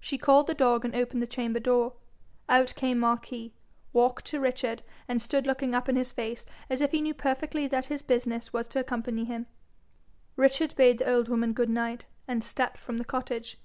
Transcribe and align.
She 0.00 0.16
called 0.16 0.46
the 0.46 0.54
dog 0.54 0.86
and 0.86 0.96
opened 0.96 1.20
the 1.20 1.26
chamber 1.26 1.60
door. 1.60 1.96
Out 2.48 2.74
came 2.76 2.98
Marquis, 2.98 3.52
walked 3.92 4.24
to 4.28 4.40
Richard, 4.40 4.82
and 5.06 5.20
stood 5.20 5.46
looking 5.46 5.74
up 5.74 5.86
in 5.86 5.96
his 5.96 6.12
face 6.12 6.46
as 6.70 6.80
if 6.80 6.92
he 6.92 7.02
knew 7.02 7.12
perfectly 7.12 7.66
that 7.66 7.84
his 7.92 8.00
business 8.00 8.54
was 8.54 8.66
to 8.68 8.80
accompany 8.80 9.26
him. 9.26 9.44
Richard 10.36 10.74
bade 10.76 10.96
the 10.96 11.10
old 11.10 11.28
woman 11.28 11.52
good 11.52 11.68
night, 11.68 12.06
and 12.26 12.42
stepped 12.42 12.78
from 12.78 12.96
the 12.96 13.04
cottage. 13.04 13.58